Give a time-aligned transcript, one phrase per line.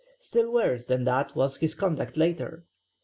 [0.17, 2.65] Still worse than that was his conduct later.